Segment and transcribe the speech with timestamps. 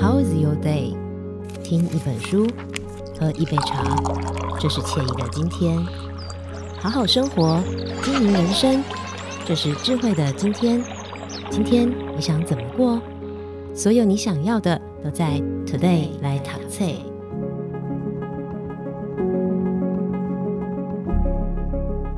[0.00, 0.94] How is your day？
[1.62, 2.46] 听一本书，
[3.18, 3.84] 喝一杯茶，
[4.58, 5.76] 这是惬意的今天。
[6.78, 7.62] 好好生活，
[8.02, 8.82] 经营人生，
[9.44, 10.82] 这是智慧的今天。
[11.50, 11.86] 今天
[12.16, 12.98] 你想怎么过？
[13.74, 16.86] 所有你想要的都在 Today 来读册。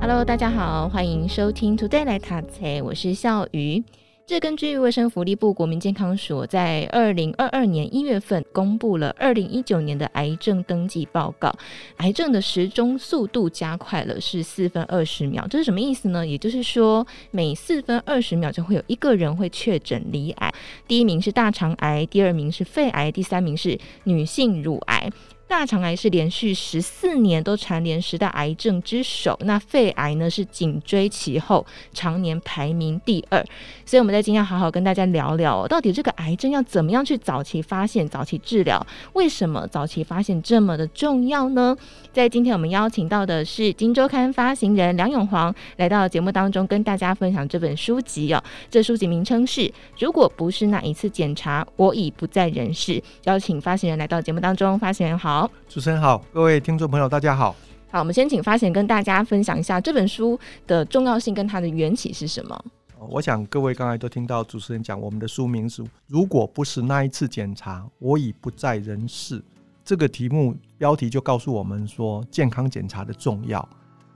[0.00, 3.82] Hello，大家好，欢迎收听 Today 来读册，我是笑鱼。
[4.24, 11.52] 这根据卫生福利部国民健康署在二零二二年一月份公布了二零一九年的癌症登记报告，
[11.96, 15.44] 癌症的时钟速度加快了，是四分二十秒。
[15.48, 16.24] 这是什么意思呢？
[16.24, 20.54] 也就是说，每四分二十秒就会有一个人会确诊罹癌。
[20.86, 25.10] 第一名是大肠癌，第二名是肺癌，第三名是女性乳癌。
[25.52, 33.44] 大肠癌是连续十四年都蝉联十大癌症之首，那肺癌呢是紧追其后，常年排名第二。
[33.84, 38.84] 所以我们在今天要好好跟大家聊聊，到底这个癌症要怎么样去早期发现、早期治疗？
[39.12, 41.76] 为什么早期发现这么的重要呢？
[42.14, 48.42] 在今天我们邀请到的是《金周刊》发行人梁永煌，来到节目当中跟大家分享这本书籍哦。
[48.70, 49.60] 这书籍名称是
[49.98, 52.92] 《如果不是那一次检查，我已不在人世》。
[53.24, 55.41] 邀请发行人来到节目当中，发行人好。
[55.68, 57.54] 主持人好，各位听众朋友，大家好。
[57.90, 62.64] 好，我们先请发贤跟大家分享一下这本书的重要性跟它的缘起是什么？
[63.08, 69.42] 我想各位刚才都听到主持人讲，我们的书名是“如果不是那一次检查，我已不在人世”。
[69.84, 73.68] 这个题目标题就告诉我们说，健康检查的重要。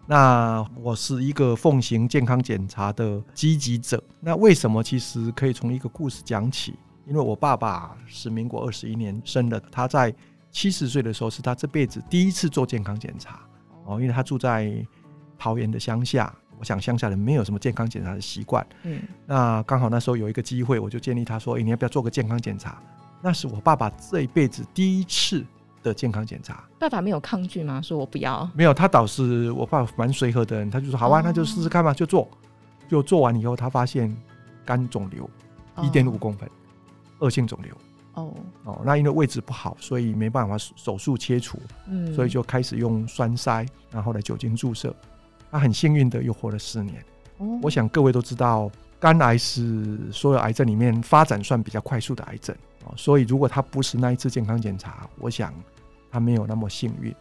[0.07, 4.01] 那我是一个奉行健康检查的积极者。
[4.21, 4.81] 那为什么？
[4.83, 6.75] 其实可以从一个故事讲起。
[7.09, 10.15] 因为我爸爸是民国二十一年生的，他在
[10.57, 13.41] 七十岁的时候是他这辈子第一次做健康检查
[13.85, 14.73] 哦，因为他住在
[15.37, 22.81] 桃园的乡下，我想乡下人没有什么健康检查的习惯，嗯，那刚好那时候有一个机会，我就建议他说：“哎，你要不要做个健康检查？”
[23.21, 25.45] 那是我爸爸这一辈子第一次
[25.83, 26.65] 的健康检查。
[26.79, 27.83] 爸爸没有抗拒吗？
[27.83, 28.51] 说我不要？
[28.55, 32.27] 没有，他倒是我爸爸蛮随和的人，他就说：“好啊，那就试试看吧，就做。”
[32.89, 34.17] 就做完以后，他发现
[34.64, 35.29] 肝肿瘤
[35.83, 36.48] 一点五公分，
[37.19, 37.77] 恶性肿瘤。
[38.17, 38.35] 哦
[38.65, 44.95] 哦，那因为位置不好，所以没办法手术切除，嗯，所以就开始用栓塞，然后来酒精注射。
[45.51, 47.05] 他很幸运的又活了四年。
[47.39, 55.55] 哦，我想各位都知道，肝癌是所有癌症里面发展算比较快速的癌症哦，所以如果他不是那一次健康检查，我想
[56.11, 57.15] 他没有那么幸运。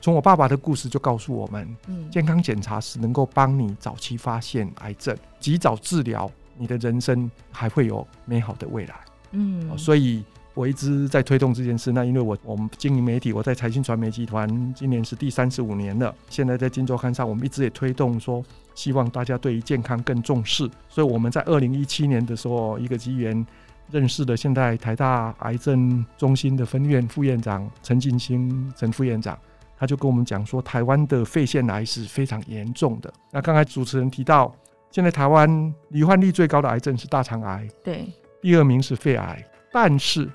[0.00, 8.94] 从我爸爸的故事就告诉我们，嗯，健康检查是能够帮你早期发现癌症，及早治疗，你的人生还会有美好的未来。
[9.30, 10.22] 嗯，所以。
[10.54, 11.92] 我一直在推动这件事。
[11.92, 16.14] 那因为我我们经营媒体，我在财讯传媒集团今年是第三十五年了。
[16.28, 20.68] 现在在《金周刊》上，我们一直也推动说，希望大家对于健康更重视。
[20.88, 23.46] 所以我们在二零一七年的时候，一个机缘
[23.90, 29.38] 认识了现在台大癌症中心的分院副院长陈进兴陈副院长，
[29.78, 33.12] 他就跟我们讲说，台湾的肺腺癌是非常严重的。
[33.30, 34.54] 那刚才主持人提到，
[34.90, 38.06] 现在台湾罹患率最高的癌症是大肠癌，对，
[38.42, 39.42] 第二名是肺癌，
[39.72, 40.28] 但是。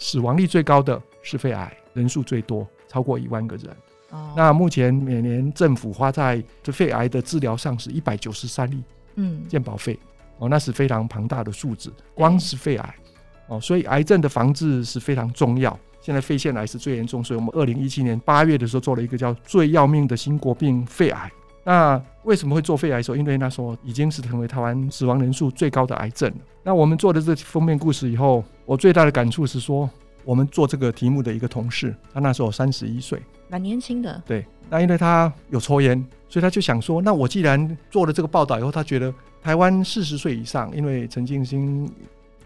[0.00, 3.68] 死亡率最高的是肺癌，人数最多，超过一万个人。
[4.10, 8.82] 哦，那目前每年政府花在这肺癌的治疗上是一百九十三亿，
[9.14, 9.96] 嗯，健保费
[10.38, 11.92] 哦，那是非常庞大的数字。
[12.14, 12.94] 光是肺癌
[13.46, 15.78] 哦，所以癌症的防治是非常重要。
[16.00, 21.30] 现在肺腺癌是最严重，所以我们二零一七年八月的时候做了一个叫“最要命的新国病”肺癌。
[21.62, 23.16] 那为什么会做肺癌说？
[23.16, 26.32] 因为那时候已经是成为台湾死亡人数最高的癌症。
[26.62, 29.88] 那我们做了这封面故事以后，我最大的感触是说，
[30.24, 34.22] 我们做这个题目的一个同事，他那时候三十一岁，蛮年轻的。
[34.26, 41.86] 对，那因为他有抽烟，所以他就想说，那我既然做了这个报道以后，他觉得台湾四十岁以上，因为陈进兴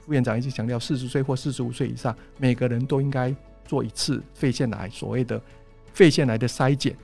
[0.00, 5.41] 副院长一直强调，四十岁或四十五岁以上，每个人都应该做一次肺腺癌，所谓的
[5.92, 6.96] 肺腺癌的筛检。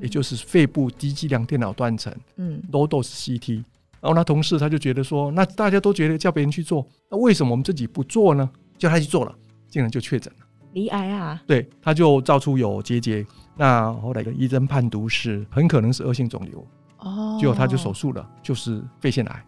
[0.00, 3.64] 也就是肺部低剂量电脑断层，嗯，low dose CT。
[4.00, 8.48] 然后那同事他就觉得说，那大家都觉得叫别人去做，那为什么我们自己不做呢？
[8.76, 9.34] 叫他去做了，
[9.68, 11.42] 竟然就确诊了，罹癌啊？
[11.46, 13.24] 对，他就照出有结节。
[13.56, 16.66] 那后来的医生判读是很可能是恶性肿瘤，
[16.98, 19.44] 哦，结果他就手术了，就是肺腺癌。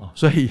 [0.00, 0.50] 哇，所以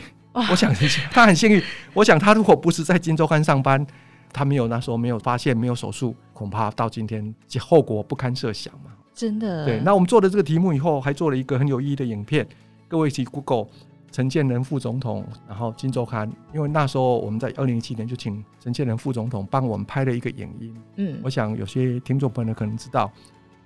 [0.49, 0.73] 我想
[1.11, 1.61] 他很幸运。
[1.93, 3.85] 我想他如果不是在金周刊上班，
[4.33, 8.91] 他没有那时候没有发现没有手术，恐怕到今天这后果不堪设想嘛。
[9.15, 12.45] 真的对，那我们做了这个题目以后，还做了一个很有意义的影片。
[12.87, 13.67] 各位一起 Google
[14.11, 20.75] 陈建仁副总统，然后《金周刊》，因为那时候我们在二零一七年就请陈建仁副总统帮我们拍了一个影音。
[20.97, 23.11] 嗯，我想有些听众朋友可能知道，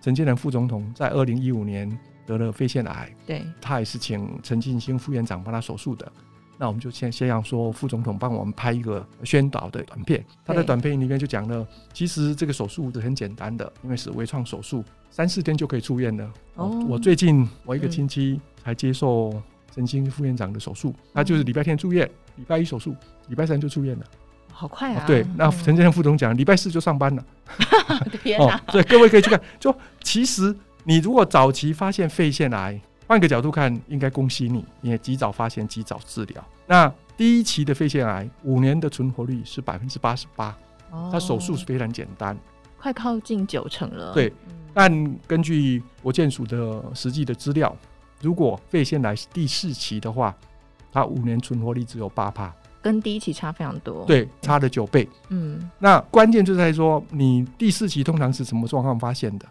[0.01, 6.11] 陈建仁副总统在二零一五年得了肺腺癌，对，他也是请陈进兴副院长帮他手术的。
[6.61, 10.21] 那我们就先先要说副总统帮我们拍一个宣导的短片。
[10.45, 16.29] 他在短片里面就讲了，其实这个手术是很简单的，因为是微创手术，三四天就可以出院了。
[16.55, 19.41] 哦，我最近我一个亲戚才接受
[19.73, 22.93] 陈清副院长的手术，他就是礼拜天住院，礼拜一手术，
[23.29, 24.05] 礼拜三就出院了。
[24.51, 25.05] 好快啊！
[25.07, 27.25] 对，那陈建副总讲，礼拜四就上班了。
[28.21, 28.57] 天哪！
[28.57, 29.39] 哦，对，各位可以去看。
[29.57, 29.73] 就
[30.03, 30.53] 其实
[30.83, 32.77] 你如果早期发现肺腺癌，
[33.09, 36.45] 换个角度看，应该恭喜你，因为及早发现，及早治疗。
[36.67, 40.55] 那第一期的肺腺癌，五年的存活率是百分之八十八。
[40.91, 42.37] 哦，它手术是非常简单，
[42.77, 44.13] 快靠近九成了。
[44.13, 44.31] 对，
[44.75, 47.75] 但根据国健署的实际的资料，
[48.21, 50.37] 如果肺腺癌是第四期的话，
[50.91, 52.53] 它五年存活率只有八趴。
[52.79, 55.09] 跟第一期差非常多，对，差了九倍。
[55.29, 59.47] 嗯，那关键就在说，你第四期通常是什么状况发现的？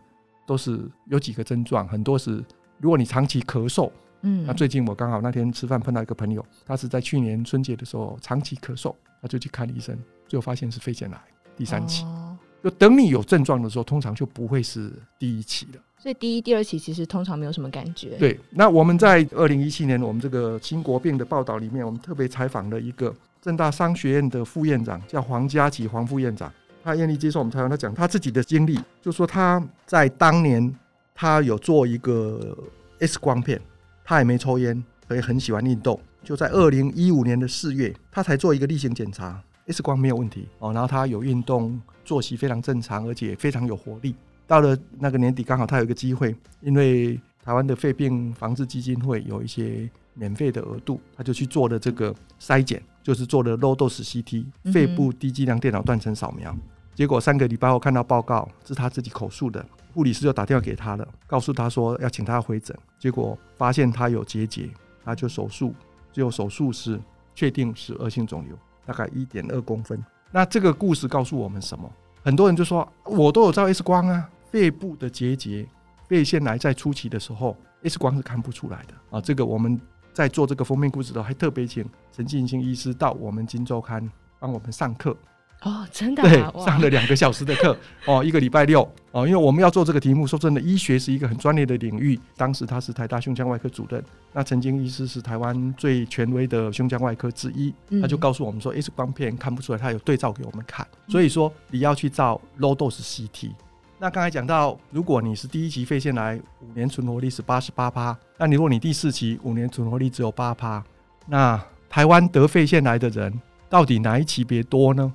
[0.47, 2.43] 都是有几个症状，很多是
[2.79, 3.91] 如果你长期咳嗽，
[4.23, 9.97] 嗯，那最近我刚好那天吃饭碰到一个朋友，他是在去年春节的时候长期咳嗽，他就去看医生，
[10.27, 11.19] 最后发现是肺腺癌
[11.57, 12.05] 第三期。
[12.05, 15.81] 哦，就等你有症状的时候，通常就不会是第一期了。
[16.01, 18.11] 所以第一、第二期其实通常没有什么感觉。
[18.19, 26.53] 对，那我们在二零一七年我们这个新国病的报道里面，我们特别采访了一个正大商学院的副院长，叫黄家祺黄副院长，
[26.85, 30.73] 他愿意接受我们采访，他讲他自己的经历，就说他在当年
[31.21, 32.57] 他有做一个
[33.01, 33.61] X 光片，
[34.05, 44.15] 他也没抽烟，所以很喜欢运动，就在二零一五年的四月，他才做一个例行检查，X 光没有问题哦，然后他有运动，作息非常正常，而且非常有活力。
[44.47, 56.57] 到了那个年底，刚好他有一个机会，因为台湾的肺病防治基金会有一些免费的额度，他就去做了这个筛检，就是做了 low dose CT 肺部低剂量电脑断层扫描。
[56.95, 59.65] 结果三个礼拜后看到报告，是他自己口述的，
[59.99, 62.79] 护理师就打电话给他了，告诉他说要请他回诊。
[63.01, 64.71] 结果发现他有结节，
[65.05, 65.75] 他就手术，
[66.13, 67.01] 最后手术是
[67.35, 68.57] 确定是恶性肿瘤，
[68.87, 70.01] 大概一点二公分。
[70.31, 71.93] 那这个故事告诉我们什么？
[72.23, 74.31] 很多人就说，我都有照 X 光啊。
[74.53, 75.67] 肺部的结节，
[76.07, 79.21] 肺腺癌在初期的时候，X 光是看不出来的啊。
[79.21, 79.81] 这个我们
[80.13, 84.01] 在做这个封面故事的时候，还特别请陈进兴医师到我们《今周刊》
[84.39, 85.17] 帮我们上课。
[85.63, 86.53] 哦，真的、啊？
[86.55, 87.77] 对，上了两个小时的课
[88.07, 92.19] 哦，一个礼拜六哦，因为我们要做这个题目，说真的，医学是一个很专业的领域。
[92.37, 94.03] 当时他是台大胸腔外科主任，
[94.33, 103.51] 那曾经医师是台湾最权威的胸腔外科之一，他就告诉我们说，X 光片看不出来，他有对照给我们看，所以说你要去照 low dose CT。
[103.99, 110.85] 那刚才讲到，如果你是第一期肺腺癌，五年存活率是八十八趴，那你如果你第四期五年存活率只有八趴，
[111.27, 115.13] 那台湾得肺腺癌的人到底哪一级别多呢？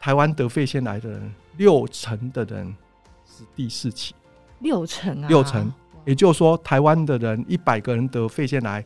[0.00, 2.74] 台湾得肺腺癌的人，六成的人
[3.26, 4.14] 是第四期，
[4.60, 5.70] 六成啊，六成，
[6.06, 8.82] 也就是说，台湾的人一百个人得肺腺癌，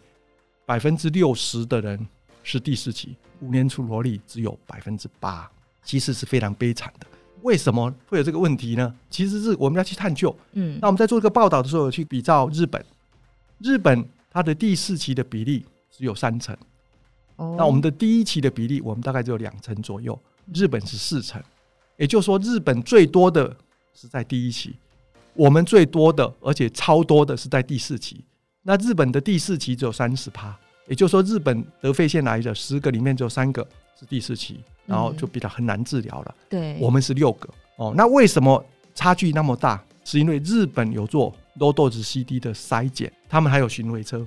[0.67, 2.05] 百分之六十的人
[2.43, 5.49] 是第四期，五年出活率只有百分之八，
[5.85, 7.07] 其实是非常悲惨的。
[7.43, 8.93] 为什么会有这个问题呢？
[9.09, 10.35] 其实是我们要去探究。
[10.55, 12.85] 嗯，那我们在做这个报道的时候，去比照日本，
[13.59, 16.57] 日本它的第四期的比例只有三成，
[17.37, 20.19] 哦，那我们的第一期的比例，我们大概只有两成左右，
[20.53, 21.43] 日本是四成，
[21.97, 23.57] 也就是说，日本最多的
[23.95, 24.75] 是在第一期，
[25.35, 28.25] 我们最多的而且超多的是在第四期。
[28.63, 30.57] 那日本的第四期只有三十趴，
[30.89, 33.67] 也就是说，日本得肺腺癌的十个里面只有三个
[33.99, 34.61] 是第四期。
[34.87, 36.35] 然后就比较很难治疗了。
[36.47, 37.95] 对，我们是六个哦。
[37.97, 38.63] 那为什么
[38.95, 39.83] 差距那么大？
[40.05, 44.27] 是因为日本有做 low dose CD 的筛检，他们还有巡回车。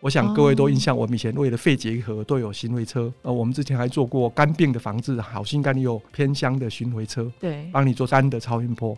[0.00, 3.12] 我想各位都印象，我们以前为了肺结核都有巡回车。
[3.22, 8.96] 呃，我们之前还做过肝病的防治，好心肝也有偏乡的巡回车，对，帮你做肝的超音波。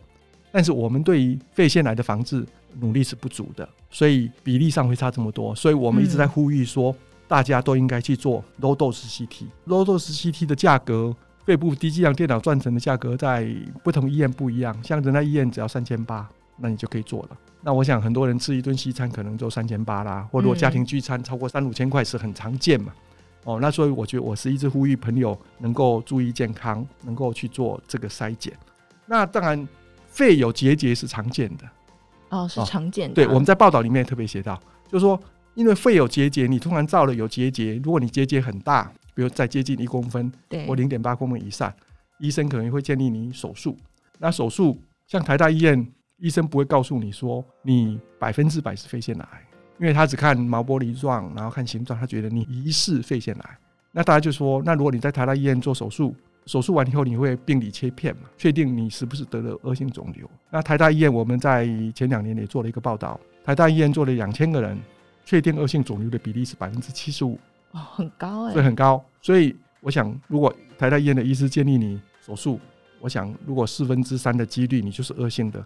[0.52, 2.47] 但是我们对于肺腺癌的防治
[2.78, 5.54] 努力是不足的，所以比例上会差这么多。
[5.54, 6.95] 所以我们一直在呼吁说。
[7.30, 9.45] 大家都应该去做 low dose CT。
[9.69, 11.14] low dose CT 的价格，
[11.45, 13.49] 肺部低剂量电脑断层的价格在
[13.85, 14.76] 不同医院不一样。
[14.83, 17.38] 像仁爱医院只要三千八，那你就可以做了。
[17.62, 22.92] 那我想很多人吃一顿西餐可能就三千八啦，或者家庭聚餐超过三五千块是很常见嘛。
[23.44, 28.52] 哦，那所以我觉得我是一直呼吁朋友能够注意健康，能够去做这个筛检。
[29.06, 29.68] 那当然，
[30.06, 31.64] 肺有结节是常见的。
[32.30, 33.14] 哦，是常见的。
[33.14, 35.20] 对，我们在报道里面特别写到，就是说。
[35.54, 41.70] 因为肺有结节，你突然照了有结节，如果你结节很大，比如再接近一公分，对，或零点八公分以上，
[42.20, 43.76] 医生可能会建议你手术。
[44.18, 45.86] 那手术像台大医院，
[46.20, 49.46] 医生不会告诉你说你百分之百是肺腺癌，
[49.78, 53.58] 因为他只看毛玻璃状，然后看形状，他觉得你疑似肺腺癌。
[53.90, 56.14] 那大家就说，那如果你在台大医院做手术，
[56.46, 60.30] 手术完以后你会病理切片嘛，确定你是不是得了恶性肿瘤？
[60.50, 64.78] 那台大医院我们在前两年也做了一个报道，台大医院做了两千个人。
[65.22, 67.38] 确定恶性肿瘤的比例是百分之七十五，
[67.70, 69.04] 哦，很高哎，所以很高。
[69.20, 72.58] 所以我想，如果台大医院的医师建议你手术，
[73.00, 75.64] 我想如果四分之三的几率你就是恶性的，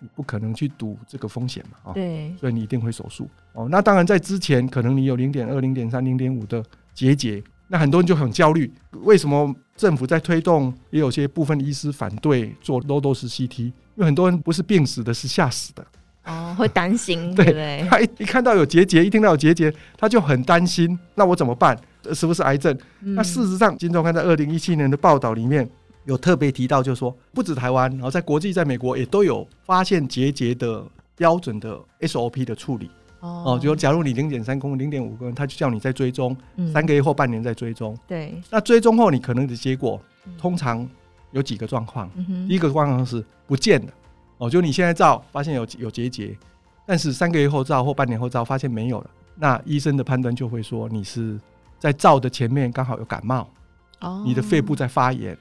[0.00, 1.94] 你不可能去赌这个风险嘛啊。
[1.94, 3.68] 对，所以你一定会手术哦。
[3.70, 15.86] 那当然在之前可能你有零点二、零点三、零点五的结节，那很多人就很焦虑，为什么政府在推动，也有些部分医师反对做 low dose CT，因为很多人不是病死的，是吓死的。
[16.24, 17.86] 哦，会担心， 对不对？
[17.88, 20.98] 他一一看到有结节，一听到有结节，他就很担心。
[21.14, 21.76] 那我怎么办？
[22.12, 22.76] 是不是癌症？
[23.00, 25.68] 嗯、那事实上，金周刊在二零一七年的报道里面
[26.04, 30.84] 有特别提到，就是说，不止台湾，然后在国际，在美国也都有发现结节的
[31.16, 32.90] 标准的 SOP 的处理。
[33.20, 36.36] 哦，哦，就假如你零点三公分、零点五公分，他就叫你在追踪
[36.72, 37.96] 三个月或半年再追踪。
[38.06, 38.34] 对。
[38.50, 40.00] 那追踪后，你可能的结果
[40.38, 40.88] 通常
[41.32, 42.10] 有几个状况。
[42.16, 43.92] 嗯、第一个状况是不见了。
[44.38, 46.34] 哦，就你现在照发现有有结节，
[46.86, 51.38] 但是三个月后照或半年后照发现没有了，那医生的判断就会说你是
[51.78, 53.46] 在照的前面刚好有感冒，
[54.00, 55.36] 哦，你的肺部在发炎，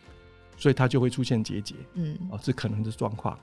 [0.59, 3.35] 所以它就会出现结节，嗯，哦，这可能的状况。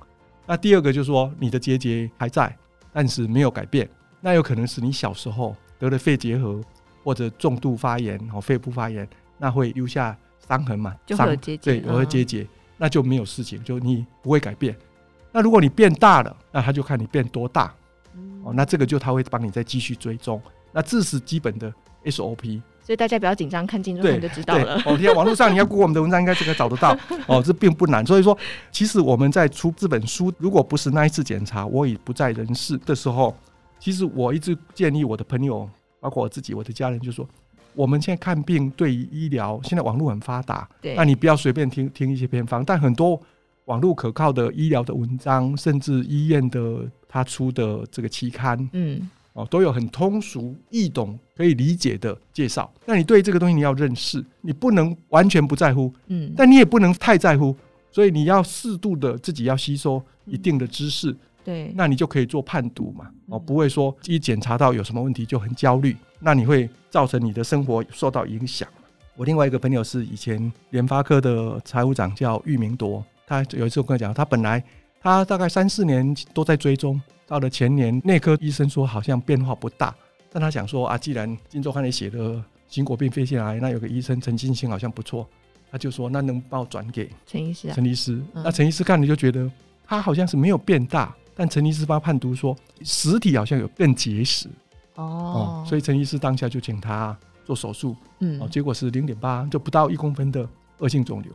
[0.47, 2.57] 那第二个就是说你的结节还在，
[2.93, 3.89] 但是没有改变，
[4.21, 6.61] 那有可能是你小时候得了肺结核
[7.03, 9.09] 或者重度发炎哦，肺部发炎，
[9.39, 12.47] 那会留下伤痕嘛，就会有结节，对，有结节，
[12.77, 14.77] 那就没有事情，就你不会改变。
[15.33, 17.75] 那如果你变大了，那他就看你变多大，
[18.45, 20.41] 哦，那这个就他会帮你再继续追踪。
[20.73, 21.73] 那这是基本的
[22.05, 24.81] SOP，所以大家不要紧张，看镜头就知道了。
[24.87, 26.97] 哦，现在网络上你要 Google 我们的文章，应该这个找得到。
[27.27, 28.07] 哦，这并不难。
[28.07, 28.39] 所以说，
[28.71, 33.37] 其实我们在出这本书，如果不是那一次检查，我已不在人世的时候，
[33.81, 37.29] 其实我一直建议我的朋友，包括我自己、我的家人，就说，
[37.75, 43.21] 我们现在看病对于医疗，现在网络很发达，那你不要随便听听一些偏方，但很多。
[43.67, 52.73] 网络可靠的医疗的文章，甚至医院的他出的这个期刊，嗯，哦，都有很通俗易懂、可以理解的介绍。
[52.87, 57.55] 那你对这个东西你要认识，你不能完全不在乎，嗯，但你也不能太在乎，
[57.93, 61.15] 所以你要适度的自己要吸收一定的知识，
[61.45, 68.67] 对，那你就可以做判读嘛，哦，不会说一检查到有什么问题就很焦虑，那你会造成你的生活受到影响。
[69.17, 73.05] 我另外一个朋友是以前联发科的财务长，叫玉明铎。
[73.27, 74.63] 他有一次我跟他讲，他本来
[75.07, 79.95] 他大概三四年都在追踪，到了前年内科医生说好像变化不大，
[80.33, 85.25] 但他想说啊，既然金周刊里写的新国病肺腺癌，那有个医生陈进兴好像不错，
[85.71, 87.69] 他就说那能帮我转给陈医师？
[87.69, 87.75] 啊。
[87.77, 89.49] 陈医师，那陈医师看了就觉得
[89.87, 94.49] 他好像是没有变大，但陈医师帮他判读说实体好像有更结实。
[94.97, 100.49] 哦，所以陈医师当下就请他做手术，嗯，哦，结果是零点八，就不到一公分的
[100.79, 101.31] 恶性肿瘤。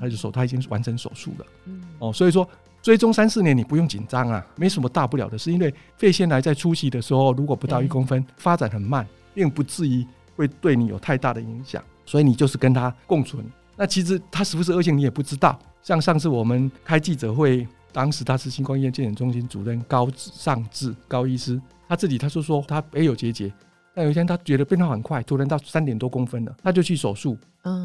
[0.00, 1.82] 他就说他已经完成手术了，嗯。
[1.98, 2.48] 哦，所以说
[2.82, 13.44] 追踪三四年你不用紧张啊，没什么大不了的，是因为肺腺癌在初期的时候，如果不到一公分，发展很慢，并不至于会对你有太大的影响，所以你就是跟它共存。
[13.76, 15.58] 那其实它是不是恶性你也不知道。
[15.80, 23.52] 像上次我们开记者会，当时他是新冠医院健检中心主任高尚志高医师，他自己他就说他也有结节，
[23.94, 27.36] 但有一天他觉得变化很快，突然到三点多公分了，他就去手术，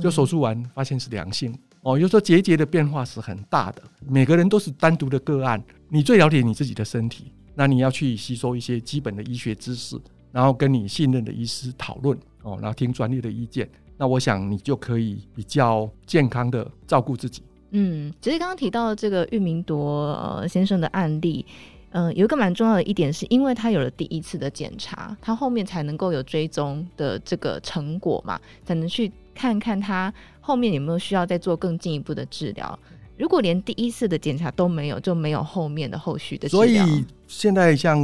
[0.02, 1.58] 就手术完发现是良性。
[1.82, 9.98] 哦，也就是说结节的变化是很大的，每个人都是单独的个案，你最了解你自己的身体，那你要去吸收一些基本的医学知识，
[10.32, 17.42] 然后跟你信任的医师讨论，哦，然后听专业的意见，那我想你就可以比较健康的照顾自己。
[17.72, 21.46] 嗯，其实刚刚提到这个玉明铎先生的案例，
[21.92, 29.10] 嗯、有一个蛮重要的一点，是因为他有了第一次的检查，他后面才能够有追踪的这个成果嘛，才能去。
[29.40, 30.12] 看看他
[30.48, 32.80] 后面有没有需要再做更进一步的治疗。
[33.18, 36.66] 如果连第一次的检查都没有，就没有后面的后续的治疗。
[36.66, 38.00] 所以现在像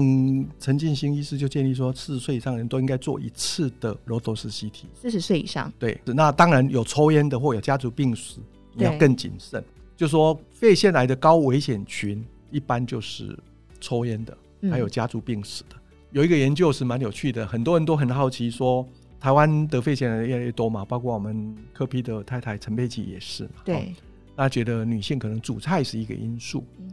[0.59, 4.83] 陈进兴医师就建议说，四十岁以上人都应该做一次的 low dose CT。
[4.93, 8.41] 四十岁以上，对，那当然有抽烟的或有家族病史，
[8.73, 9.63] 你要更谨慎。
[9.95, 12.21] 就说肺腺癌的高危险群，
[12.51, 13.39] 一般就是
[13.79, 14.38] 抽烟的，
[14.69, 15.77] 还有家族病史的。
[15.77, 15.81] 嗯、
[16.12, 18.85] 有一个研究是蛮有趣的，很多人都很好奇说。
[19.23, 23.51] 台湾得肺腺癌的越来越多嘛，包括我们柯 P 的太太陈佩琪也是嘛。
[23.63, 23.87] 对，哦，
[24.35, 26.65] 大家觉得女性可能煮菜是一个因素。
[26.77, 26.91] 嗯，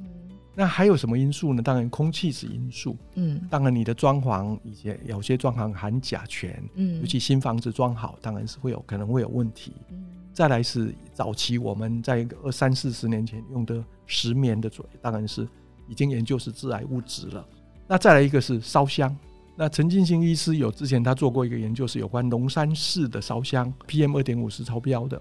[0.54, 1.60] 那还有什么因素呢？
[1.60, 2.96] 当然空气是因素。
[3.16, 6.54] 嗯，当然你的装潢以及有些装潢含甲醛。
[6.74, 9.72] 嗯，尤其新房子装好，当然是会有可能会有问题。
[9.90, 15.48] 嗯，再来是早期我们在二三四十年前用的石棉的嘴，当然是
[15.88, 17.44] 已经研究是致癌物质了。
[17.88, 19.12] 那再来一个是烧香。
[19.60, 25.20] 那陈进兴医师有之前他做过一个研究，是有关龙山寺的烧香 PM 二点五是超标的，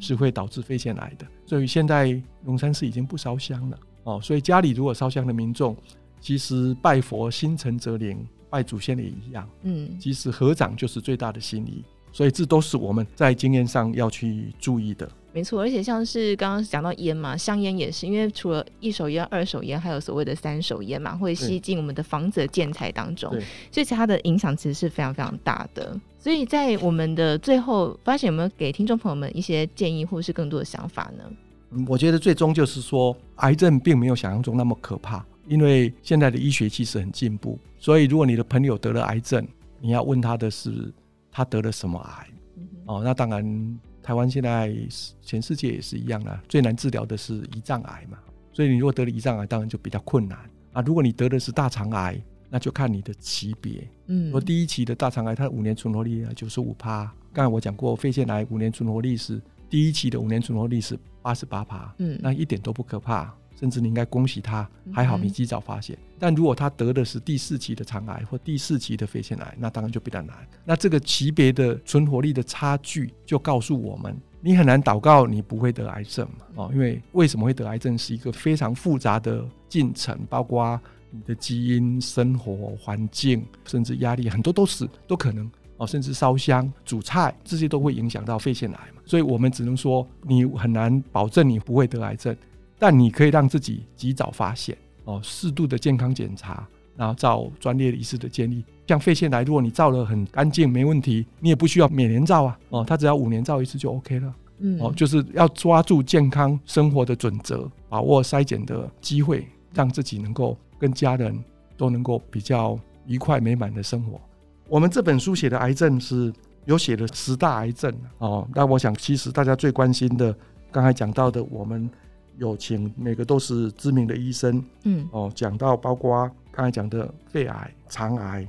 [0.00, 1.26] 是会导致肺腺癌的。
[1.44, 4.18] 所以现在龙山寺已经不烧香了哦。
[4.22, 5.76] 所以家里如果烧香的民众，
[6.22, 9.46] 其实拜佛心诚则灵，拜祖先也一样。
[9.64, 11.84] 嗯，其实合掌就是最大的心意。
[12.12, 15.06] 所以这都是我们在经验上要去注意的。
[15.36, 23.30] 没错，而且像是刚刚讲到烟嘛，香烟也是，因为除了一手烟、二手烟，还有所谓的三手烟嘛，会吸进我们的房子的建材当中，
[23.70, 25.94] 所以其它的影响其实是非常非常大的。
[26.18, 31.24] 所以在我们的最后，发现有没有给听众朋友们一些建议，或是更多的想法呢？
[31.72, 37.58] 嗯，我觉得最终就是说，癌症并没有想象中那么可怕，因为现在的医学其实很进步。
[37.78, 39.46] 所以如果你的朋友得了癌症，
[39.82, 40.90] 你要问他的是
[41.30, 42.26] 他得了什么癌？
[42.56, 43.78] 嗯、哦，那当然。
[44.06, 44.72] 台湾现在
[45.20, 48.16] 全世界也是一样啊，最难治疗的是胰脏癌嘛，
[48.52, 50.38] 所以你如果得了胰脏癌，当然就比较困难
[50.72, 50.80] 啊。
[50.82, 52.16] 如果你得的是大肠癌，
[52.48, 53.84] 那就看你的级别。
[54.06, 57.12] 嗯，我第一期的大肠癌，它五年存活率九十五趴。
[57.32, 63.34] 刚才我讲过，肺腺癌五年存活率是第一期的五年存活率是八十八趴，嗯，那一点都不可怕。
[63.58, 65.96] 甚至你应该恭喜他，还好你及早发现。
[66.18, 70.36] 但如果他得的是第四期的肠癌或第四期的肺腺癌，那当然就比较难。
[70.64, 76.46] 那这个级别的存活率的差距，就告诉我们，你很难祷告你不会得癌症嘛？
[76.54, 89.02] 哦，因为为什么会得癌症是一个非常复杂的进程，包括你的基因、生活环境，甚至压力，很多都是都可能哦，甚至烧香煮菜，这些都会影响到肺腺癌嘛。
[89.04, 92.34] 所以我们只能说，你很难保证你不会得癌症。
[92.78, 96.66] 但你可以让自己及早发现哦，适度的健康检查，
[96.96, 98.64] 然后照专业医师的建议。
[98.86, 104.34] 像肺腺癌，如果你照了很干净，没问题，你也不需要每年照啊，哦，他只要五年照一次就 OK 了。
[104.58, 111.36] 嗯，哦，就是要抓住健康生活的准则，把握筛检的机会，让自己能够跟家人
[111.76, 114.20] 都能够比较愉快美满的生活。
[114.68, 116.32] 我们这本书写的癌症是
[116.64, 120.36] 有写了十大癌症哦，那我想其实大家最关心的，
[120.70, 121.90] 刚才讲到的我们。
[122.38, 128.46] 有请每个都是知名的医生，嗯，哦，讲到包括刚才讲的肺癌、肠癌、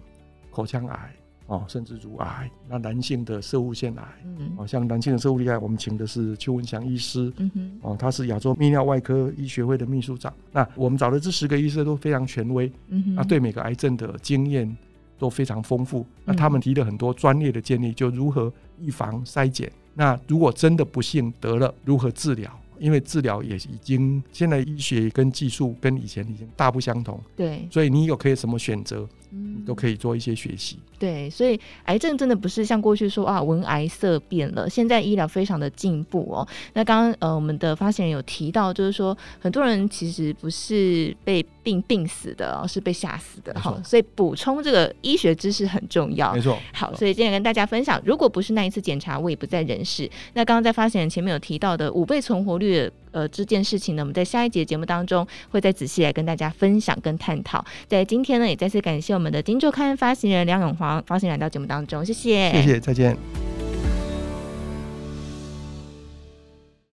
[0.52, 1.16] 口腔癌，
[1.48, 2.50] 哦，甚至乳癌。
[2.68, 10.34] 那男性的射物腺癌，嗯，哦，像男性的射物腺癌，我们请的是邱文祥医师，嗯哼，哦，他是亚洲泌尿外科医学会的秘书长。
[10.52, 14.76] 那我们找的这十个医生都非常权威，嗯哼，那对每个癌症的经验
[15.18, 16.06] 都非常丰富。
[16.26, 19.72] 那他们提了很多专业的建议，就如何预防、筛检。
[19.94, 22.52] 那如果真的不幸得了，如何治疗？
[22.80, 30.80] 因为治疗也已经，现在医学跟技术跟以前已经大不相同，对，所以你有可以什么选择，嗯，都可以做一些学习。
[31.00, 34.70] 对，所以癌症真的不是像过去说啊，闻癌色变了。
[34.70, 36.48] 现在医疗非常的进步哦。
[36.74, 43.54] 那刚刚呃，我们的发行人有提到，就是说很多人其实不是被病病死的，是被吓死的。
[43.60, 46.34] 好，所以补充这个医学知识很重要。
[46.34, 46.58] 没错。
[46.74, 50.10] 好，所以今天跟大家分享，如果不是那一次检查，我也不在人世。
[50.34, 57.64] 那刚刚在发行人前面有提到的五倍存活率，呃，这件事情呢，我们在下一节节目当中会再仔细来跟大家分享跟探讨。
[57.88, 63.57] 在今天呢，也再次感谢我们的《金周刊》发行人梁永华发行人来到节目当中，谢谢，谢谢，再见。